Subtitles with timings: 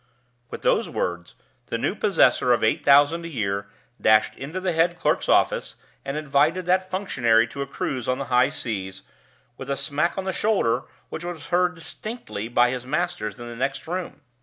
[0.49, 1.35] With those words,
[1.67, 3.67] the new possessor of eight thousand a year
[4.01, 8.25] dashed into the head clerk's office, and invited that functionary to a cruise on the
[8.33, 9.03] high seas,
[9.57, 13.55] with a smack on the shoulder which was heard distinctly by his masters in the
[13.55, 14.21] next room.